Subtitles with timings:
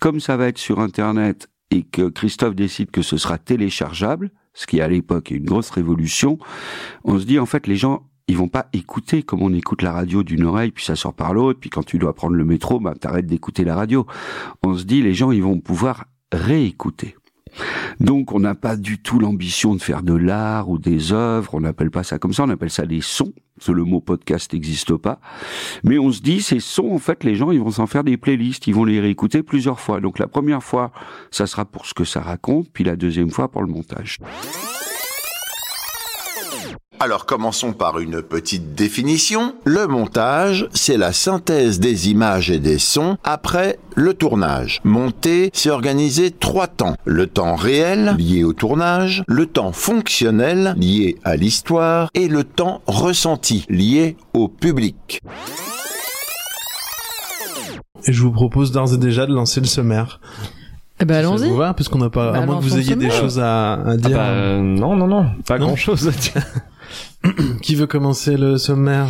[0.00, 4.66] Comme ça va être sur Internet et que Christophe décide que ce sera téléchargeable, ce
[4.66, 6.38] qui à l'époque est une grosse révolution,
[7.04, 9.92] on se dit en fait les gens ils vont pas écouter comme on écoute la
[9.92, 12.78] radio d'une oreille puis ça sort par l'autre puis quand tu dois prendre le métro
[12.78, 14.06] bah t'arrêtes d'écouter la radio.
[14.62, 17.16] On se dit les gens ils vont pouvoir réécouter.
[18.00, 21.60] Donc on n'a pas du tout l'ambition de faire de l'art ou des œuvres, on
[21.60, 24.52] n'appelle pas ça comme ça, on appelle ça des sons, parce que le mot podcast
[24.52, 25.20] n'existe pas.
[25.84, 28.16] Mais on se dit, ces sons, en fait, les gens, ils vont s'en faire des
[28.16, 30.00] playlists, ils vont les réécouter plusieurs fois.
[30.00, 30.92] Donc la première fois,
[31.30, 34.18] ça sera pour ce que ça raconte, puis la deuxième fois pour le montage.
[37.00, 39.54] Alors commençons par une petite définition.
[39.64, 44.80] Le montage, c'est la synthèse des images et des sons après le tournage.
[44.82, 46.96] Monter, c'est organiser trois temps.
[47.04, 52.82] Le temps réel, lié au tournage, le temps fonctionnel, lié à l'histoire, et le temps
[52.88, 55.20] ressenti, lié au public.
[58.06, 60.20] Et je vous propose d'ores et déjà de lancer le sommaire.
[61.00, 61.48] Eh ben Ça allons-y.
[61.48, 63.74] vous va Parce qu'on n'a pas, Bah, à moins que vous ayez des choses à,
[63.74, 64.16] à dire.
[64.16, 66.10] Bah, euh, non, non, non, pas Non grand chose.
[67.62, 69.06] Qui veut commencer le sommaire?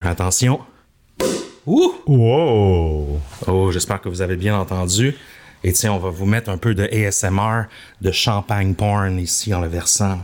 [0.00, 0.60] Attention.
[1.66, 1.92] Ouh!
[2.06, 3.20] Wow!
[3.46, 5.14] Oh, j'espère que vous avez bien entendu.
[5.64, 7.66] Et tiens, on va vous mettre un peu de ASMR,
[8.00, 10.18] de champagne porn ici en le versant.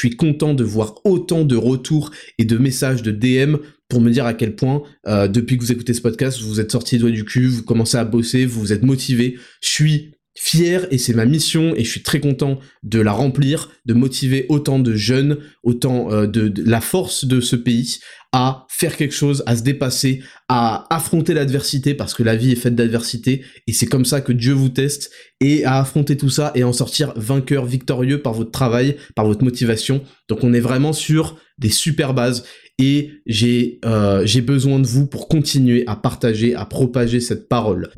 [0.00, 3.56] Suis content de voir autant de retours et de messages de DM
[3.88, 6.72] pour me dire à quel point, euh, depuis que vous écoutez ce podcast, vous êtes
[6.72, 9.36] sorti les doigts du cul, vous commencez à bosser, vous vous êtes motivé.
[9.60, 13.70] Je suis fier et c'est ma mission et je suis très content de la remplir,
[13.84, 17.98] de motiver autant de jeunes, autant euh, de, la force de ce pays
[18.32, 22.56] à faire quelque chose, à se dépasser, à affronter l'adversité parce que la vie est
[22.56, 25.10] faite d'adversité et c'est comme ça que Dieu vous teste
[25.40, 29.42] et à affronter tout ça et en sortir vainqueur, victorieux par votre travail, par votre
[29.42, 30.02] motivation.
[30.28, 32.44] Donc on est vraiment sur des super bases
[32.78, 37.90] et j'ai euh, j'ai besoin de vous pour continuer à partager, à propager cette parole.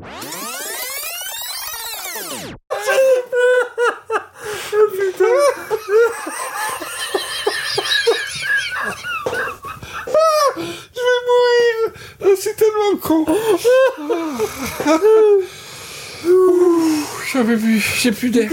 [17.31, 18.51] J'avais vu, j'ai plus d'air.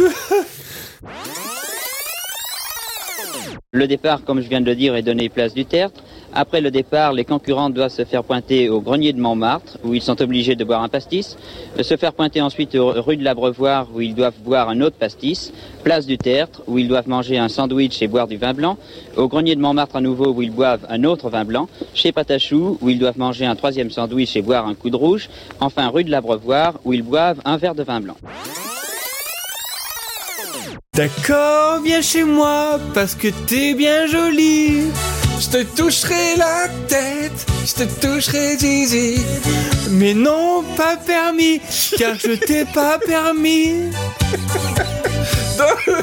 [3.72, 6.02] Le départ, comme je viens de le dire, est donné place du tertre.
[6.32, 10.02] Après le départ, les concurrents doivent se faire pointer au grenier de Montmartre, où ils
[10.02, 11.36] sont obligés de boire un pastis,
[11.78, 15.52] Euh, se faire pointer ensuite rue de l'Abreuvoir, où ils doivent boire un autre pastis,
[15.84, 18.76] place du tertre, où ils doivent manger un sandwich et boire du vin blanc,
[19.16, 22.78] au grenier de Montmartre à nouveau, où ils boivent un autre vin blanc, chez Patachou,
[22.80, 25.28] où ils doivent manger un troisième sandwich et boire un coup de rouge,
[25.60, 28.16] enfin rue de l'Abreuvoir, où ils boivent un verre de vin blanc.
[30.94, 34.88] D'accord, viens chez moi parce que t'es bien jolie.
[35.40, 39.24] Je te toucherai la tête, je te toucherai zizi.
[39.88, 41.62] Mais non, pas permis,
[41.98, 43.90] car je t'ai pas permis.
[45.58, 45.66] Non,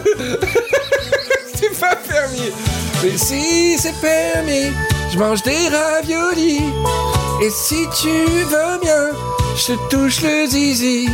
[1.55, 2.51] c'est pas permis.
[3.01, 4.71] Mais si c'est permis,
[5.11, 6.61] je mange des raviolis.
[7.41, 9.09] Et si tu veux bien,
[9.55, 11.09] je te touche le zizi.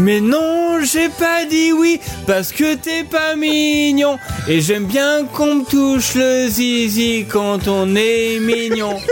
[0.00, 4.16] Mais non, j'ai pas dit oui parce que t'es pas mignon.
[4.48, 8.96] Et j'aime bien qu'on me touche le zizi quand on est mignon.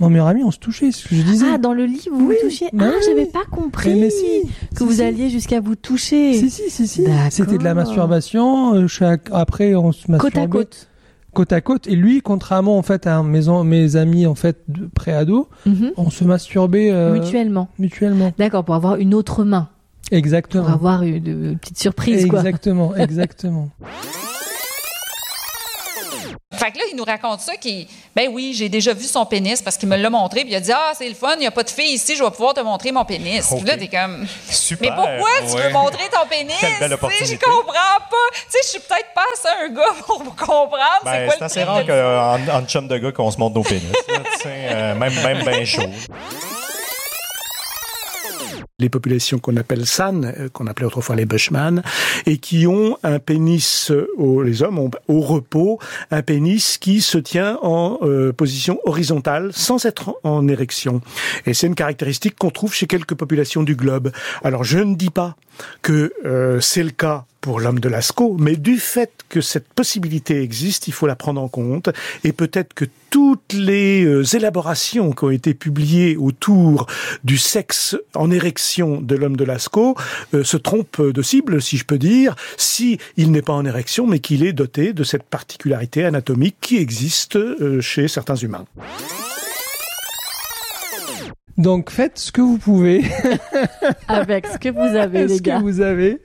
[0.00, 1.46] Mon meilleur ami, on se touchait, c'est ce que je disais.
[1.52, 3.02] Ah, dans le lit, vous vous touchiez bah Ah, oui.
[3.06, 4.42] j'avais pas compris Mais, mais si,
[4.74, 5.02] que si, vous si.
[5.02, 6.34] alliez jusqu'à vous toucher.
[6.34, 7.02] Si, si, si, si.
[7.04, 7.18] D'accord.
[7.30, 8.74] C'était de la masturbation.
[8.74, 9.28] euh, chaque...
[9.30, 10.34] Après, on se masturbait.
[10.34, 10.88] Côte à côte.
[11.34, 11.86] Côte à côte.
[11.86, 15.92] Et lui, contrairement en fait à mes, mes amis en fait de pré-ado, Mhm.
[15.96, 17.68] on se masturbait euh, Mutuellement.
[17.78, 18.32] mutuellement.
[18.38, 19.68] D'accord, pour avoir une autre main.
[20.10, 20.64] Exactement.
[20.64, 22.40] Pour avoir une, une petite surprise, quoi.
[22.40, 23.70] Exactement, exactement.
[26.62, 29.60] Fait que là, il nous raconte ça qui, ben oui, j'ai déjà vu son pénis
[29.60, 31.46] parce qu'il me l'a montré, puis il a dit ah c'est le fun, il n'y
[31.46, 33.44] a pas de fille ici, je vais pouvoir te montrer mon pénis.
[33.48, 34.90] Puis là t'es comme, Super.
[34.90, 36.54] mais pourquoi tu veux montrer ton pénis?
[36.60, 38.28] Je comprends pas.
[38.32, 41.00] Tu sais, je suis peut-être pas assez un gars pour comprendre.
[41.04, 43.64] Ben, c'est quoi le assez rare qu'en en chum de gars qu'on se montre nos
[43.64, 43.82] pénis.
[44.08, 45.82] là, euh, même même bien chaud.
[48.82, 51.84] Les populations qu'on appelle San, euh, qu'on appelait autrefois les Bushman,
[52.26, 55.78] et qui ont un pénis, au, les hommes ont au repos,
[56.10, 61.00] un pénis qui se tient en euh, position horizontale sans être en, en érection.
[61.46, 64.10] Et c'est une caractéristique qu'on trouve chez quelques populations du globe.
[64.42, 65.36] Alors je ne dis pas
[65.82, 70.40] que euh, c'est le cas pour l'homme de Lascaux, mais du fait que cette possibilité
[70.42, 71.90] existe, il faut la prendre en compte,
[72.24, 76.86] et peut-être que toutes les euh, élaborations qui ont été publiées autour
[77.24, 79.96] du sexe en érection de l'homme de Lascaux
[80.34, 84.06] euh, se trompent de cible, si je peux dire, si il n'est pas en érection,
[84.06, 88.66] mais qu'il est doté de cette particularité anatomique qui existe euh, chez certains humains.
[91.58, 93.04] Donc faites ce que vous pouvez.
[94.08, 95.58] Avec ce que vous avez, les ce gars.
[95.58, 96.20] que vous avez.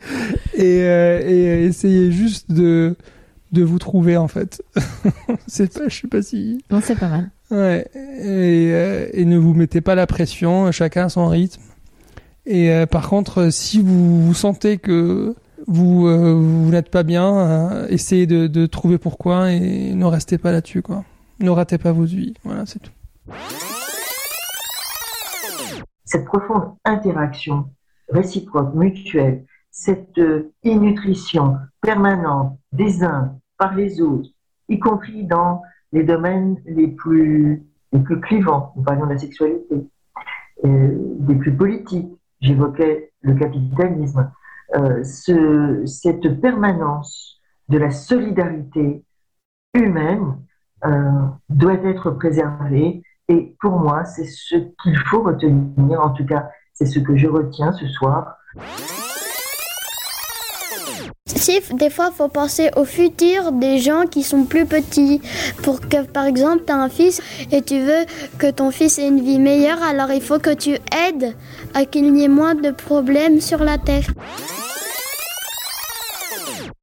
[0.54, 2.96] Et, euh, et essayez juste de,
[3.52, 4.62] de vous trouver, en fait.
[5.48, 6.64] c'est pas, je sais pas si.
[6.72, 7.30] Non, c'est pas mal.
[7.52, 7.86] Ouais.
[7.94, 11.62] Et, euh, et ne vous mettez pas la pression, chacun à son rythme.
[12.46, 15.36] Et euh, par contre, si vous, vous sentez que
[15.68, 20.38] vous, euh, vous n'êtes pas bien, euh, essayez de, de trouver pourquoi et ne restez
[20.38, 21.04] pas là-dessus, quoi.
[21.42, 22.34] Ne ratez pas votre vie.
[22.46, 22.92] Voilà, c'est tout.
[26.08, 27.70] Cette profonde interaction
[28.10, 34.30] réciproque, mutuelle, cette euh, nutrition permanente des uns par les autres,
[34.70, 35.62] y compris dans
[35.92, 39.88] les domaines les plus, les plus clivants, nous parlions de la sexualité,
[40.66, 42.10] euh, des plus politiques,
[42.42, 44.32] j'évoquais le capitalisme,
[44.76, 49.04] euh, ce, cette permanence de la solidarité
[49.74, 50.38] humaine
[50.86, 51.12] euh,
[51.50, 56.86] doit être préservée et pour moi, c'est ce qu'il faut retenir, en tout cas, c'est
[56.86, 58.38] ce que je retiens ce soir.
[61.26, 65.22] Si des fois, faut penser au futur des gens qui sont plus petits.
[65.64, 67.22] Pour que, par exemple, tu as un fils
[67.52, 68.06] et tu veux
[68.38, 71.36] que ton fils ait une vie meilleure, alors il faut que tu aides
[71.74, 74.08] à qu'il y ait moins de problèmes sur la Terre.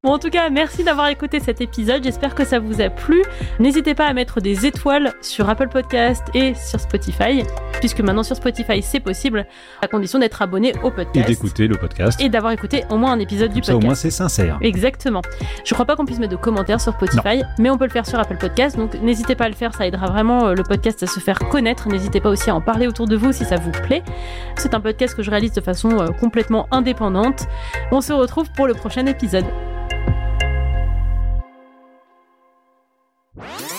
[0.04, 2.04] Bon, en tout cas, merci d'avoir écouté cet épisode.
[2.04, 3.22] J'espère que ça vous a plu.
[3.58, 7.42] N'hésitez pas à mettre des étoiles sur Apple Podcast et sur Spotify,
[7.80, 9.46] puisque maintenant sur Spotify c'est possible,
[9.80, 11.26] à condition d'être abonné au Et podcast.
[11.26, 12.20] d'écouter le podcast.
[12.20, 13.82] Et d'avoir écouté au moins un épisode du ça, podcast.
[13.82, 14.58] au moins, c'est sincère.
[14.60, 15.22] Exactement.
[15.64, 18.04] Je crois pas qu'on puisse mettre de commentaires sur Spotify, mais on peut le faire
[18.04, 18.76] sur Apple Podcast.
[18.76, 21.38] Donc n'hésitez pas à le faire, ça aidera vraiment euh, le podcast à se faire
[21.38, 21.88] connaître.
[21.88, 24.02] N'hésitez pas aussi à en parler autour de vous si ça vous plaît.
[24.58, 27.46] C'est un podcast que je réalise de façon euh, complètement indépendante.
[27.90, 29.46] On se retrouve pour le prochain épisode.
[33.36, 33.68] Yeah.